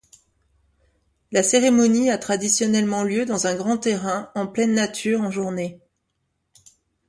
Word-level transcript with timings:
La 1.31 1.43
cérémonie 1.43 2.09
a 2.09 2.17
traditionnellement 2.17 3.03
lieu 3.03 3.23
dans 3.23 3.45
un 3.45 3.53
grand 3.53 3.77
terrain 3.77 4.31
en 4.33 4.47
pleine 4.47 4.73
nature 4.73 5.21
en 5.21 5.29
journée. 5.29 5.79